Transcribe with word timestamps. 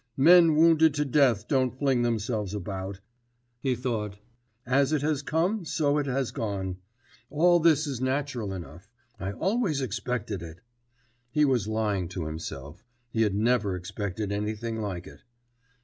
'Men 0.17 0.55
wounded 0.55 0.95
to 0.95 1.05
death 1.05 1.47
don't 1.47 1.77
fling 1.77 2.01
themselves 2.01 2.55
about,' 2.55 3.01
he 3.59 3.75
thought, 3.75 4.17
'as 4.65 4.91
it 4.91 5.03
has 5.03 5.21
come, 5.21 5.63
so 5.63 5.99
it 5.99 6.07
has 6.07 6.31
gone. 6.31 6.77
All 7.29 7.59
this 7.59 7.85
is 7.85 8.01
natural 8.01 8.51
enough: 8.51 8.89
I 9.19 9.31
always 9.31 9.79
expected 9.79 10.41
it....' 10.41 10.61
(He 11.29 11.45
was 11.45 11.67
lying 11.67 12.07
to 12.17 12.25
himself; 12.25 12.83
he 13.11 13.21
had 13.21 13.35
never 13.35 13.75
expected 13.75 14.31
anything 14.31 14.81
like 14.81 15.05
it.) 15.05 15.21